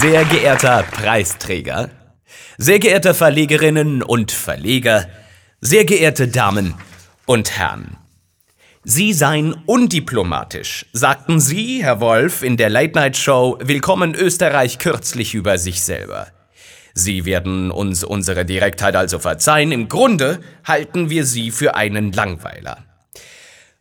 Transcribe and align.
Sehr 0.00 0.24
geehrter 0.26 0.84
Preisträger, 0.84 1.90
sehr 2.56 2.78
geehrte 2.78 3.14
Verlegerinnen 3.14 4.04
und 4.04 4.30
Verleger, 4.30 5.08
sehr 5.60 5.84
geehrte 5.84 6.28
Damen 6.28 6.74
und 7.26 7.58
Herren. 7.58 7.96
Sie 8.84 9.12
seien 9.12 9.54
undiplomatisch, 9.66 10.86
sagten 10.92 11.40
Sie, 11.40 11.82
Herr 11.82 12.00
Wolf, 12.00 12.44
in 12.44 12.56
der 12.56 12.70
Late-Night-Show 12.70 13.58
Willkommen 13.60 14.14
Österreich 14.14 14.78
kürzlich 14.78 15.34
über 15.34 15.58
sich 15.58 15.82
selber. 15.82 16.28
Sie 16.94 17.24
werden 17.24 17.72
uns 17.72 18.04
unsere 18.04 18.44
Direktheit 18.44 18.94
also 18.94 19.18
verzeihen, 19.18 19.72
im 19.72 19.88
Grunde 19.88 20.38
halten 20.62 21.10
wir 21.10 21.24
Sie 21.24 21.50
für 21.50 21.74
einen 21.74 22.12
Langweiler. 22.12 22.84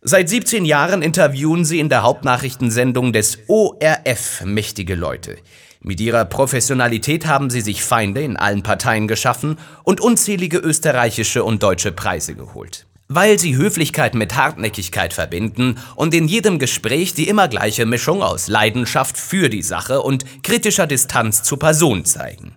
Seit 0.01 0.29
17 0.29 0.65
Jahren 0.65 1.03
interviewen 1.03 1.63
Sie 1.63 1.79
in 1.79 1.89
der 1.89 2.01
Hauptnachrichtensendung 2.01 3.13
des 3.13 3.37
ORF 3.47 4.41
mächtige 4.45 4.95
Leute. 4.95 5.37
Mit 5.87 6.01
ihrer 6.01 6.25
Professionalität 6.25 7.27
haben 7.27 7.49
sie 7.49 7.61
sich 7.61 7.81
Feinde 7.81 8.21
in 8.21 8.35
allen 8.35 8.61
Parteien 8.61 9.07
geschaffen 9.07 9.57
und 9.85 10.01
unzählige 10.01 10.57
österreichische 10.57 11.45
und 11.45 11.63
deutsche 11.63 11.93
Preise 11.93 12.35
geholt. 12.35 12.85
Weil 13.07 13.39
sie 13.39 13.55
Höflichkeit 13.55 14.13
mit 14.13 14.35
Hartnäckigkeit 14.35 15.13
verbinden 15.13 15.79
und 15.95 16.13
in 16.13 16.27
jedem 16.27 16.59
Gespräch 16.59 17.13
die 17.13 17.29
immer 17.29 17.47
gleiche 17.47 17.85
Mischung 17.85 18.21
aus 18.21 18.49
Leidenschaft 18.49 19.17
für 19.17 19.47
die 19.47 19.61
Sache 19.61 20.01
und 20.01 20.25
kritischer 20.43 20.87
Distanz 20.87 21.43
zur 21.43 21.57
Person 21.57 22.03
zeigen. 22.03 22.55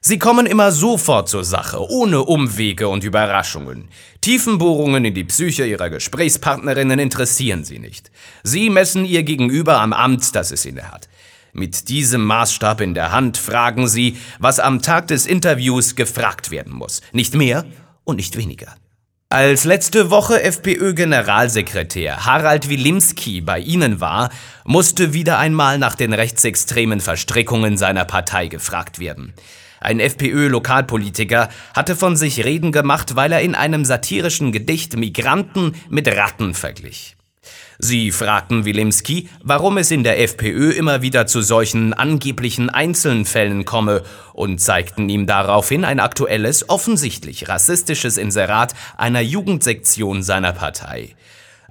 Sie 0.00 0.18
kommen 0.18 0.46
immer 0.46 0.72
sofort 0.72 1.28
zur 1.28 1.44
Sache, 1.44 1.86
ohne 1.90 2.22
Umwege 2.24 2.88
und 2.88 3.04
Überraschungen. 3.04 3.88
Tiefenbohrungen 4.22 5.04
in 5.04 5.12
die 5.12 5.24
Psyche 5.24 5.66
ihrer 5.66 5.90
Gesprächspartnerinnen 5.90 6.98
interessieren 6.98 7.64
sie 7.64 7.78
nicht. 7.78 8.10
Sie 8.42 8.70
messen 8.70 9.04
ihr 9.04 9.22
Gegenüber 9.22 9.82
am 9.82 9.92
Amt, 9.92 10.34
das 10.34 10.50
es 10.50 10.64
inne 10.64 10.90
hat. 10.90 11.08
Mit 11.56 11.88
diesem 11.88 12.24
Maßstab 12.24 12.80
in 12.80 12.94
der 12.94 13.12
Hand 13.12 13.38
fragen 13.38 13.86
Sie, 13.86 14.16
was 14.40 14.58
am 14.58 14.82
Tag 14.82 15.06
des 15.06 15.24
Interviews 15.24 15.94
gefragt 15.94 16.50
werden 16.50 16.72
muss. 16.72 17.00
Nicht 17.12 17.34
mehr 17.34 17.64
und 18.02 18.16
nicht 18.16 18.36
weniger. 18.36 18.74
Als 19.28 19.62
letzte 19.62 20.10
Woche 20.10 20.42
FPÖ-Generalsekretär 20.42 22.26
Harald 22.26 22.68
Wilimski 22.68 23.40
bei 23.40 23.60
Ihnen 23.60 24.00
war, 24.00 24.30
musste 24.64 25.12
wieder 25.12 25.38
einmal 25.38 25.78
nach 25.78 25.94
den 25.94 26.12
rechtsextremen 26.12 26.98
Verstrickungen 26.98 27.76
seiner 27.76 28.04
Partei 28.04 28.48
gefragt 28.48 28.98
werden. 28.98 29.32
Ein 29.80 30.00
FPÖ-Lokalpolitiker 30.00 31.50
hatte 31.72 31.94
von 31.94 32.16
sich 32.16 32.44
reden 32.44 32.72
gemacht, 32.72 33.14
weil 33.14 33.30
er 33.30 33.42
in 33.42 33.54
einem 33.54 33.84
satirischen 33.84 34.50
Gedicht 34.50 34.96
Migranten 34.96 35.76
mit 35.88 36.08
Ratten 36.08 36.54
verglich. 36.54 37.16
Sie 37.78 38.12
fragten 38.12 38.64
Wilimski, 38.64 39.28
warum 39.42 39.78
es 39.78 39.90
in 39.90 40.04
der 40.04 40.20
FPÖ 40.20 40.70
immer 40.70 41.02
wieder 41.02 41.26
zu 41.26 41.42
solchen 41.42 41.92
angeblichen 41.92 42.70
Einzelfällen 42.70 43.64
komme 43.64 44.02
und 44.32 44.60
zeigten 44.60 45.08
ihm 45.08 45.26
daraufhin 45.26 45.84
ein 45.84 46.00
aktuelles, 46.00 46.68
offensichtlich 46.68 47.48
rassistisches 47.48 48.16
Inserat 48.16 48.74
einer 48.96 49.20
Jugendsektion 49.20 50.22
seiner 50.22 50.52
Partei. 50.52 51.14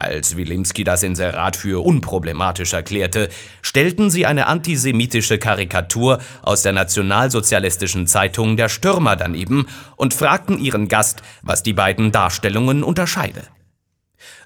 Als 0.04 0.36
Wilimski 0.36 0.84
das 0.84 1.04
Inserat 1.04 1.56
für 1.56 1.84
unproblematisch 1.86 2.74
erklärte, 2.74 3.30
stellten 3.62 4.10
sie 4.10 4.26
eine 4.26 4.48
antisemitische 4.48 5.38
Karikatur 5.38 6.20
aus 6.42 6.62
der 6.62 6.74
nationalsozialistischen 6.74 8.08
Zeitung 8.08 8.58
Der 8.58 8.70
Stürmer 8.70 9.16
daneben 9.16 9.68
und 9.96 10.14
fragten 10.14 10.60
ihren 10.60 10.90
Gast, 10.90 11.22
was 11.42 11.64
die 11.64 11.74
beiden 11.74 12.12
Darstellungen 12.12 12.84
unterscheide. 12.84 13.44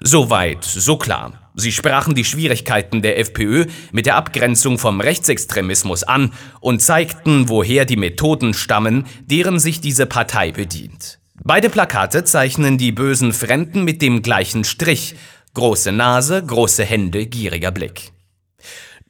Soweit, 0.00 0.64
so 0.64 0.96
klar. 0.96 1.50
Sie 1.54 1.72
sprachen 1.72 2.14
die 2.14 2.24
Schwierigkeiten 2.24 3.02
der 3.02 3.18
FPÖ 3.18 3.66
mit 3.90 4.06
der 4.06 4.14
Abgrenzung 4.14 4.78
vom 4.78 5.00
Rechtsextremismus 5.00 6.04
an 6.04 6.32
und 6.60 6.80
zeigten, 6.80 7.48
woher 7.48 7.84
die 7.84 7.96
Methoden 7.96 8.54
stammen, 8.54 9.06
deren 9.26 9.58
sich 9.58 9.80
diese 9.80 10.06
Partei 10.06 10.52
bedient. 10.52 11.18
Beide 11.42 11.68
Plakate 11.68 12.24
zeichnen 12.24 12.78
die 12.78 12.92
bösen 12.92 13.32
Fremden 13.32 13.82
mit 13.84 14.02
dem 14.02 14.22
gleichen 14.22 14.64
Strich. 14.64 15.16
Große 15.54 15.90
Nase, 15.90 16.44
große 16.44 16.84
Hände, 16.84 17.26
gieriger 17.26 17.72
Blick. 17.72 18.12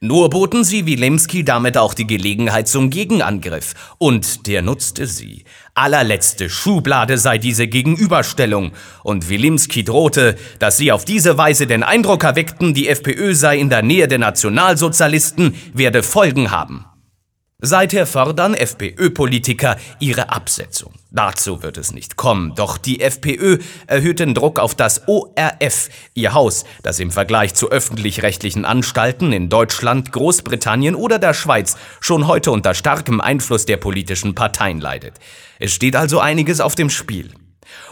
Nur 0.01 0.29
boten 0.29 0.63
sie 0.63 0.85
Wilimski 0.85 1.43
damit 1.43 1.77
auch 1.77 1.93
die 1.93 2.07
Gelegenheit 2.07 2.69
zum 2.69 2.89
Gegenangriff, 2.89 3.73
und 3.97 4.47
der 4.47 4.61
nutzte 4.61 5.05
sie. 5.05 5.43
Allerletzte 5.73 6.49
Schublade 6.49 7.17
sei 7.17 7.37
diese 7.37 7.67
Gegenüberstellung, 7.67 8.71
und 9.03 9.27
Wilimski 9.27 9.83
drohte, 9.83 10.37
dass 10.59 10.77
sie 10.77 10.93
auf 10.93 11.03
diese 11.03 11.37
Weise 11.37 11.67
den 11.67 11.83
Eindruck 11.83 12.23
erweckten, 12.23 12.73
die 12.73 12.87
FPÖ 12.87 13.33
sei 13.35 13.57
in 13.57 13.69
der 13.69 13.81
Nähe 13.81 14.07
der 14.07 14.19
Nationalsozialisten, 14.19 15.53
werde 15.73 16.01
Folgen 16.01 16.49
haben. 16.49 16.85
Seither 17.61 18.05
fordern 18.05 18.53
FPÖ-Politiker 18.53 19.75
ihre 19.99 20.29
Absetzung. 20.29 20.93
Dazu 21.11 21.61
wird 21.61 21.77
es 21.77 21.91
nicht 21.91 22.15
kommen, 22.15 22.55
doch 22.55 22.77
die 22.77 23.01
FPÖ 23.01 23.57
erhöht 23.85 24.21
den 24.21 24.33
Druck 24.33 24.59
auf 24.59 24.75
das 24.75 25.09
ORF, 25.09 25.89
ihr 26.13 26.33
Haus, 26.33 26.63
das 26.83 27.01
im 27.01 27.11
Vergleich 27.11 27.55
zu 27.55 27.69
öffentlich-rechtlichen 27.69 28.63
Anstalten 28.63 29.33
in 29.33 29.49
Deutschland, 29.49 30.13
Großbritannien 30.13 30.95
oder 30.95 31.19
der 31.19 31.33
Schweiz 31.33 31.75
schon 31.99 32.27
heute 32.27 32.51
unter 32.51 32.73
starkem 32.73 33.19
Einfluss 33.19 33.65
der 33.65 33.75
politischen 33.75 34.35
Parteien 34.35 34.79
leidet. 34.79 35.15
Es 35.59 35.73
steht 35.73 35.97
also 35.97 36.21
einiges 36.21 36.61
auf 36.61 36.75
dem 36.75 36.89
Spiel. 36.89 37.33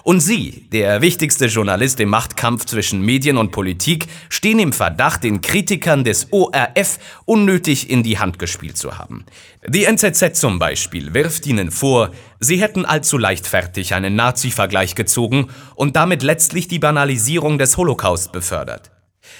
Und 0.03 0.21
Sie, 0.21 0.67
der 0.71 1.01
wichtigste 1.01 1.47
Journalist 1.47 1.99
im 1.99 2.09
Machtkampf 2.09 2.65
zwischen 2.65 3.01
Medien 3.01 3.37
und 3.37 3.51
Politik, 3.51 4.07
stehen 4.29 4.59
im 4.59 4.73
Verdacht, 4.73 5.23
den 5.23 5.41
Kritikern 5.41 6.03
des 6.03 6.31
ORF 6.31 6.99
unnötig 7.25 7.89
in 7.89 8.03
die 8.03 8.19
Hand 8.19 8.39
gespielt 8.39 8.77
zu 8.77 8.97
haben. 8.97 9.25
Die 9.67 9.85
NZZ 9.85 10.39
zum 10.39 10.59
Beispiel 10.59 11.13
wirft 11.13 11.45
Ihnen 11.45 11.71
vor, 11.71 12.11
Sie 12.39 12.61
hätten 12.61 12.85
allzu 12.85 13.17
leichtfertig 13.17 13.93
einen 13.93 14.15
Nazi-Vergleich 14.15 14.95
gezogen 14.95 15.47
und 15.75 15.95
damit 15.95 16.23
letztlich 16.23 16.67
die 16.67 16.79
Banalisierung 16.79 17.57
des 17.57 17.77
Holocaust 17.77 18.31
befördert. 18.31 18.91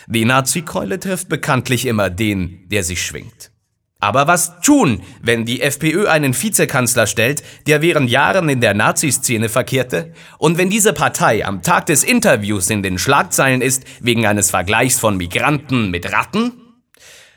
Die 0.07 0.25
Nazi-Keule 0.25 0.99
trifft 0.99 1.29
bekanntlich 1.29 1.85
immer 1.85 2.09
den, 2.09 2.67
der 2.69 2.83
sie 2.83 2.97
schwingt. 2.97 3.51
Aber 3.99 4.27
was 4.27 4.61
tun, 4.61 5.01
wenn 5.21 5.45
die 5.45 5.61
FPÖ 5.61 6.07
einen 6.07 6.39
Vizekanzler 6.39 7.07
stellt, 7.07 7.43
der 7.65 7.81
während 7.81 8.11
Jahren 8.11 8.47
in 8.47 8.61
der 8.61 8.75
Naziszene 8.75 9.49
verkehrte? 9.49 10.13
Und 10.37 10.57
wenn 10.59 10.69
diese 10.69 10.93
Partei 10.93 11.45
am 11.45 11.63
Tag 11.63 11.87
des 11.87 12.03
Interviews 12.03 12.69
in 12.69 12.83
den 12.83 12.99
Schlagzeilen 12.99 13.61
ist 13.61 13.85
wegen 13.99 14.27
eines 14.27 14.51
Vergleichs 14.51 14.99
von 14.99 15.17
Migranten 15.17 15.89
mit 15.89 16.11
Ratten? 16.11 16.53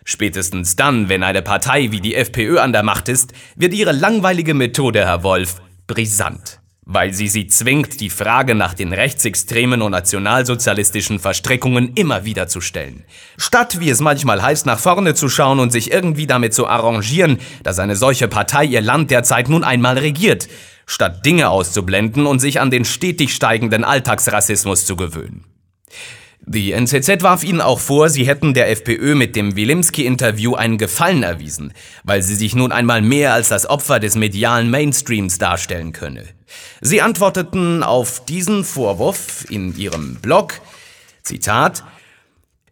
Spätestens 0.05 0.77
dann, 0.77 1.09
wenn 1.09 1.23
eine 1.23 1.41
Partei 1.41 1.93
wie 1.93 2.01
die 2.01 2.15
FPÖ 2.15 2.59
an 2.59 2.73
der 2.73 2.83
Macht 2.83 3.09
ist, 3.09 3.33
wird 3.57 3.73
ihre 3.73 3.93
langweilige 3.93 4.55
Methode, 4.55 5.07
Herr 5.07 5.23
Wolf, 5.23 5.63
brisant 5.87 6.60
weil 6.93 7.15
sie 7.15 7.29
sie 7.29 7.47
zwingt, 7.47 8.01
die 8.01 8.11
Frage 8.11 8.57
nach 8.57 8.75
den 8.75 8.93
rechtsextremen 8.93 9.81
und 9.81 9.93
nationalsozialistischen 9.93 11.21
Verstrickungen 11.21 11.93
immer 11.95 12.25
wieder 12.25 12.49
zu 12.49 12.61
stellen. 12.61 13.05
Statt, 13.39 13.79
wie 13.79 13.91
es 13.91 14.01
manchmal 14.01 14.43
heißt, 14.43 14.67
nach 14.67 14.81
vorne 14.81 15.15
zu 15.15 15.29
schauen 15.29 15.61
und 15.61 15.71
sich 15.71 15.93
irgendwie 15.93 16.27
damit 16.27 16.53
zu 16.53 16.67
arrangieren, 16.67 17.39
dass 17.63 17.79
eine 17.79 17.95
solche 17.95 18.27
Partei 18.27 18.65
ihr 18.65 18.81
Land 18.81 19.13
derzeit 19.13 19.49
nun 19.49 19.63
einmal 19.63 19.99
regiert, 19.99 20.49
statt 20.85 21.25
Dinge 21.25 21.49
auszublenden 21.51 22.27
und 22.27 22.41
sich 22.41 22.61
an 22.61 22.73
den 22.73 22.85
stetig 22.85 23.33
steigenden 23.35 23.85
Alltagsrassismus 23.85 24.85
zu 24.85 24.97
gewöhnen. 24.97 25.45
Die 26.45 26.73
NZZ 26.73 27.23
warf 27.23 27.45
ihnen 27.45 27.61
auch 27.61 27.79
vor, 27.79 28.09
sie 28.09 28.27
hätten 28.27 28.53
der 28.53 28.69
FPÖ 28.69 29.15
mit 29.15 29.37
dem 29.37 29.55
Wilimski-Interview 29.55 30.57
einen 30.57 30.79
Gefallen 30.79 31.23
erwiesen, 31.23 31.73
weil 32.03 32.23
sie 32.23 32.35
sich 32.35 32.57
nun 32.57 32.73
einmal 32.73 33.01
mehr 33.01 33.33
als 33.33 33.49
das 33.49 33.71
Opfer 33.71 34.01
des 34.01 34.17
medialen 34.17 34.71
Mainstreams 34.71 35.39
darstellen 35.39 35.93
könne. 35.93 36.25
Sie 36.81 37.03
antworteten 37.03 37.83
auf 37.83 38.25
diesen 38.25 38.65
Vorwurf 38.65 39.45
in 39.51 39.77
ihrem 39.77 40.17
Blog, 40.17 40.61
Zitat, 41.23 41.85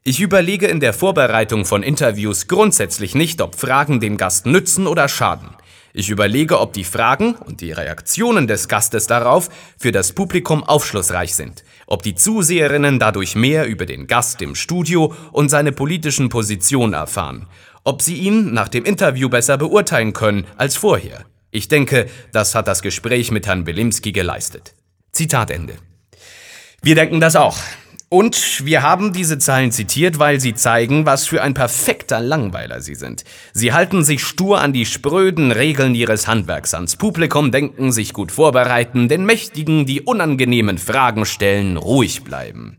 ich 0.05 0.21
überlege 0.21 0.67
in 0.67 0.81
der 0.81 0.95
Vorbereitung 0.95 1.67
von 1.67 1.83
Interviews 1.83 2.49
grundsätzlich 2.49 3.15
nicht, 3.15 3.43
ob 3.43 3.57
Fragen 3.57 4.01
dem 4.01 4.17
Gast 4.17 4.47
nützen 4.47 4.87
oder 4.87 5.07
schaden. 5.07 5.51
Ich 5.93 6.11
überlege, 6.11 6.61
ob 6.61 6.73
die 6.73 6.85
Fragen 6.85 7.35
und 7.35 7.61
die 7.61 7.73
Reaktionen 7.73 8.47
des 8.47 8.69
Gastes 8.69 9.07
darauf 9.07 9.51
für 9.79 9.93
das 9.93 10.13
Publikum 10.13 10.65
aufschlussreich 10.65 11.35
sind, 11.35 11.65
ob 11.87 12.03
die 12.03 12.15
Zuseherinnen 12.15 12.99
dadurch 12.99 13.35
mehr 13.35 13.67
über 13.67 13.85
den 13.85 14.07
Gast 14.07 14.41
im 14.41 14.55
Studio 14.55 15.15
und 15.33 15.51
seine 15.51 15.73
politischen 15.73 16.29
Positionen 16.29 16.95
erfahren, 16.95 17.47
ob 17.85 18.01
sie 18.01 18.17
ihn 18.17 18.55
nach 18.55 18.69
dem 18.69 18.85
Interview 18.85 19.29
besser 19.29 19.59
beurteilen 19.59 20.13
können 20.13 20.47
als 20.57 20.77
vorher. 20.77 21.27
Ich 21.51 21.69
denke, 21.69 22.09
das 22.33 22.55
hat 22.55 22.69
das 22.69 22.83
Gespräch 22.83 23.31
mit 23.31 23.47
Herrn 23.47 23.65
Belimski 23.65 24.13
geleistet. 24.13 24.75
Zitat 25.13 25.51
Ende. 25.51 25.75
Wir 26.83 26.95
denken 26.95 27.21
das 27.21 27.37
auch. 27.37 27.57
Und 28.11 28.65
wir 28.65 28.83
haben 28.83 29.13
diese 29.13 29.39
Zeilen 29.39 29.71
zitiert, 29.71 30.19
weil 30.19 30.41
sie 30.41 30.55
zeigen, 30.55 31.05
was 31.05 31.27
für 31.27 31.43
ein 31.43 31.53
perfekter 31.53 32.21
Langweiler 32.21 32.81
sie 32.81 32.95
sind. 32.95 33.25
Sie 33.53 33.73
halten 33.75 34.03
sich 34.03 34.23
stur 34.23 34.61
an 34.61 34.73
die 34.73 34.87
spröden 34.87 35.53
Regeln 35.53 35.95
ihres 35.95 36.27
Handwerks 36.27 36.73
ans 36.73 36.97
Publikum, 36.97 37.51
denken, 37.51 37.93
sich 37.93 38.15
gut 38.15 38.33
vorbereiten, 38.33 39.09
den 39.09 39.27
Mächtigen 39.27 39.85
die 39.85 40.01
unangenehmen 40.01 40.79
Fragen 40.79 41.27
stellen, 41.27 41.77
ruhig 41.77 42.25
bleiben. 42.25 42.79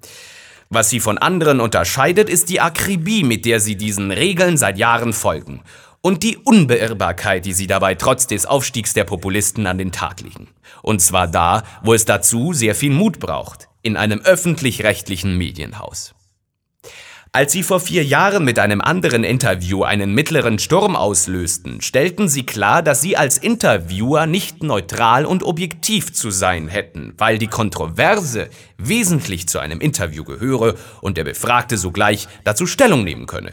Was 0.71 0.89
sie 0.89 0.99
von 0.99 1.19
anderen 1.19 1.59
unterscheidet, 1.59 2.29
ist 2.29 2.49
die 2.49 2.61
Akribie, 2.61 3.23
mit 3.23 3.45
der 3.45 3.59
sie 3.59 3.75
diesen 3.75 4.11
Regeln 4.11 4.57
seit 4.57 4.77
Jahren 4.79 5.13
folgen. 5.13 5.61
Und 6.01 6.23
die 6.23 6.37
Unbeirrbarkeit, 6.37 7.45
die 7.45 7.53
sie 7.53 7.67
dabei 7.67 7.95
trotz 7.95 8.27
des 8.27 8.45
Aufstiegs 8.45 8.93
der 8.93 9.03
Populisten 9.03 9.67
an 9.67 9.77
den 9.77 9.91
Tag 9.91 10.21
legen. 10.21 10.47
Und 10.81 11.01
zwar 11.01 11.27
da, 11.27 11.63
wo 11.83 11.93
es 11.93 12.05
dazu 12.05 12.53
sehr 12.53 12.75
viel 12.75 12.91
Mut 12.91 13.19
braucht, 13.19 13.67
in 13.81 13.97
einem 13.97 14.19
öffentlich-rechtlichen 14.21 15.37
Medienhaus. 15.37 16.13
Als 17.31 17.51
sie 17.51 17.61
vor 17.61 17.79
vier 17.79 18.03
Jahren 18.03 18.43
mit 18.43 18.57
einem 18.57 18.81
anderen 18.81 19.23
Interview 19.23 19.83
einen 19.83 20.15
mittleren 20.15 20.57
Sturm 20.57 20.95
auslösten, 20.95 21.79
stellten 21.79 22.27
sie 22.27 22.43
klar, 22.43 22.81
dass 22.81 23.01
sie 23.01 23.17
als 23.17 23.37
Interviewer 23.37 24.25
nicht 24.25 24.63
neutral 24.63 25.27
und 25.27 25.43
objektiv 25.43 26.11
zu 26.11 26.31
sein 26.31 26.67
hätten, 26.67 27.13
weil 27.19 27.37
die 27.37 27.47
Kontroverse 27.47 28.49
wesentlich 28.79 29.47
zu 29.47 29.59
einem 29.59 29.79
Interview 29.79 30.23
gehöre 30.23 30.73
und 31.01 31.17
der 31.17 31.23
Befragte 31.23 31.77
sogleich 31.77 32.27
dazu 32.45 32.65
Stellung 32.65 33.03
nehmen 33.03 33.27
könne. 33.27 33.51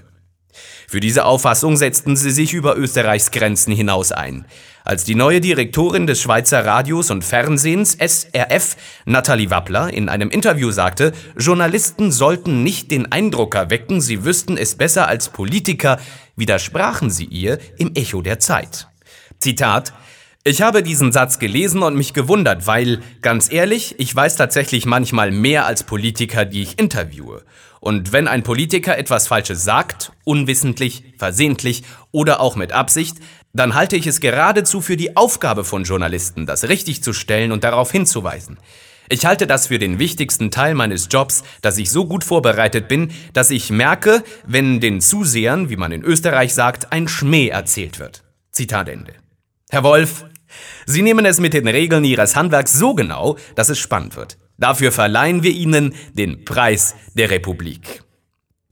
Für 0.88 1.00
diese 1.00 1.25
Auffassung 1.25 1.76
setzten 1.76 2.17
sie 2.17 2.31
sich 2.31 2.53
über 2.53 2.76
Österreichs 2.76 3.31
Grenzen 3.31 3.73
hinaus 3.73 4.12
ein. 4.12 4.47
Als 4.85 5.03
die 5.03 5.17
neue 5.17 5.41
Direktorin 5.41 6.06
des 6.06 6.20
Schweizer 6.20 6.64
Radios 6.64 7.11
und 7.11 7.25
Fernsehens 7.25 7.97
SRF, 7.99 8.76
Nathalie 9.05 9.50
Wappler, 9.50 9.93
in 9.93 10.08
einem 10.08 10.31
Interview 10.31 10.70
sagte, 10.70 11.12
Journalisten 11.37 12.12
sollten 12.12 12.62
nicht 12.62 12.93
den 12.93 13.11
Eindruck 13.11 13.56
erwecken, 13.56 14.00
sie 14.00 14.25
wüssten 14.25 14.56
es 14.56 14.76
besser 14.76 15.08
als 15.08 15.31
Politiker, 15.31 15.99
widersprachen 16.37 17.11
sie 17.11 17.25
ihr 17.25 17.59
im 17.79 17.97
Echo 17.97 18.23
der 18.23 18.38
Zeit. 18.38 18.87
Zitat 19.41 19.93
ich 20.46 20.62
habe 20.62 20.84
diesen 20.84 21.10
Satz 21.10 21.40
gelesen 21.40 21.82
und 21.82 21.96
mich 21.96 22.14
gewundert, 22.14 22.69
weil, 22.69 23.00
ganz 23.20 23.52
ehrlich, 23.52 23.96
ich 23.98 24.14
weiß 24.14 24.37
tatsächlich 24.37 24.87
manchmal 24.87 25.32
mehr 25.32 25.66
als 25.66 25.82
Politiker, 25.82 26.44
die 26.44 26.62
ich 26.62 26.78
interviewe. 26.78 27.43
Und 27.81 28.12
wenn 28.12 28.28
ein 28.28 28.44
Politiker 28.44 28.96
etwas 28.96 29.26
Falsches 29.26 29.64
sagt, 29.64 30.12
unwissentlich, 30.22 31.02
versehentlich 31.19 31.82
oder 32.12 32.38
auch 32.38 32.54
mit 32.54 32.70
Absicht, 32.70 33.16
dann 33.54 33.75
halte 33.75 33.96
ich 33.96 34.06
es 34.06 34.20
geradezu 34.20 34.81
für 34.81 34.96
die 34.96 35.16
Aufgabe 35.16 35.64
von 35.64 35.82
Journalisten, 35.82 36.46
das 36.46 36.69
richtig 36.69 37.02
zu 37.02 37.12
stellen 37.12 37.50
und 37.50 37.64
darauf 37.64 37.90
hinzuweisen. 37.90 38.58
Ich 39.08 39.26
halte 39.26 39.49
das 39.49 39.66
für 39.66 39.81
den 39.81 39.99
wichtigsten 39.99 40.52
Teil 40.52 40.76
meines 40.76 41.08
Jobs, 41.10 41.42
dass 41.60 41.76
ich 41.76 41.90
so 41.90 42.06
gut 42.06 42.22
vorbereitet 42.22 42.87
bin, 42.87 43.10
dass 43.32 43.50
ich 43.50 43.70
merke, 43.70 44.22
wenn 44.46 44.78
den 44.78 45.00
Zusehern, 45.00 45.70
wie 45.70 45.76
man 45.76 45.90
in 45.90 46.04
Österreich 46.04 46.54
sagt, 46.54 46.92
ein 46.92 47.08
Schmäh 47.08 47.49
erzählt 47.49 47.99
wird. 47.99 48.22
Zitat 48.52 48.88
Ende. 48.88 49.14
Herr 49.70 49.82
Wolf, 49.82 50.25
Sie 50.87 51.02
nehmen 51.02 51.26
es 51.26 51.40
mit 51.40 51.54
den 51.54 51.69
Regeln 51.69 52.04
Ihres 52.04 52.37
Handwerks 52.37 52.72
so 52.72 52.94
genau, 52.94 53.37
dass 53.54 53.69
es 53.69 53.78
spannend 53.78 54.16
wird. 54.16 54.38
Dafür 54.58 54.93
verleihen 54.93 55.43
wir 55.43 55.50
Ihnen 55.50 55.94
den 56.14 56.44
Preis 56.44 56.94
der 57.14 57.31
Republik. 57.31 58.02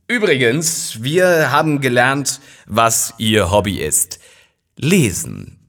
Übrigens, 0.07 1.03
wir 1.03 1.51
haben 1.51 1.81
gelernt, 1.81 2.39
was 2.67 3.13
Ihr 3.17 3.51
Hobby 3.51 3.79
ist. 3.79 4.19
Lesen. 4.77 5.59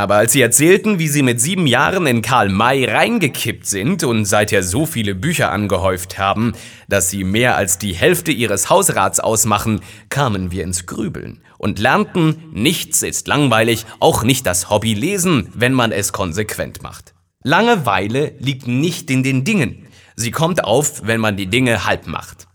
Aber 0.00 0.14
als 0.14 0.32
sie 0.32 0.40
erzählten, 0.40 0.98
wie 0.98 1.08
sie 1.08 1.22
mit 1.22 1.42
sieben 1.42 1.66
Jahren 1.66 2.06
in 2.06 2.22
Karl 2.22 2.48
May 2.48 2.86
reingekippt 2.86 3.66
sind 3.66 4.02
und 4.02 4.24
seither 4.24 4.62
so 4.62 4.86
viele 4.86 5.14
Bücher 5.14 5.52
angehäuft 5.52 6.18
haben, 6.18 6.54
dass 6.88 7.10
sie 7.10 7.22
mehr 7.22 7.58
als 7.58 7.76
die 7.76 7.92
Hälfte 7.92 8.32
ihres 8.32 8.70
Hausrats 8.70 9.20
ausmachen, 9.20 9.82
kamen 10.08 10.52
wir 10.52 10.64
ins 10.64 10.86
Grübeln 10.86 11.42
und 11.58 11.78
lernten, 11.78 12.44
nichts 12.50 13.02
ist 13.02 13.28
langweilig, 13.28 13.84
auch 13.98 14.22
nicht 14.22 14.46
das 14.46 14.70
Hobby 14.70 14.94
lesen, 14.94 15.52
wenn 15.52 15.74
man 15.74 15.92
es 15.92 16.14
konsequent 16.14 16.82
macht. 16.82 17.12
Langeweile 17.44 18.32
liegt 18.38 18.66
nicht 18.66 19.10
in 19.10 19.22
den 19.22 19.44
Dingen. 19.44 19.86
Sie 20.16 20.30
kommt 20.30 20.64
auf, 20.64 21.02
wenn 21.04 21.20
man 21.20 21.36
die 21.36 21.48
Dinge 21.48 21.84
halb 21.84 22.06
macht. 22.06 22.48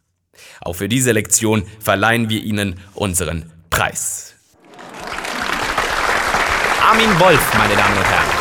Auch 0.61 0.73
für 0.73 0.89
diese 0.89 1.11
Lektion 1.11 1.61
verleihen 1.79 2.27
wir 2.27 2.43
Ihnen 2.43 2.79
unseren 2.95 3.51
Preis. 3.69 4.34
Armin 6.87 7.19
Wolf, 7.19 7.57
meine 7.57 7.75
Damen 7.75 7.97
und 7.97 8.05
Herren. 8.05 8.34